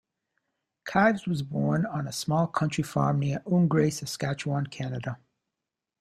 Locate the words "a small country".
2.07-2.83